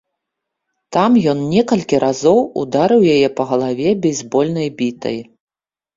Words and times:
Там 0.95 1.17
ён 1.33 1.43
некалькі 1.55 1.95
разоў 2.05 2.37
ударыў 2.63 3.05
яе 3.13 3.27
па 3.41 3.49
галаве 3.53 3.89
бейсбольнай 4.07 4.67
бітай. 4.81 5.17